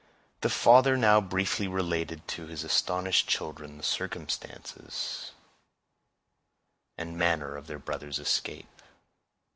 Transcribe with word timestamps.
The 0.39 0.49
father 0.49 0.97
now 0.97 1.21
briefly 1.21 1.67
related 1.67 2.27
to 2.29 2.47
his 2.47 2.63
astonished 2.63 3.29
children 3.29 3.77
the 3.77 3.83
circumstance 3.83 5.29
and 6.97 7.15
manner 7.19 7.55
of 7.55 7.67
their 7.67 7.77
brother's 7.77 8.17
escape. 8.17 8.81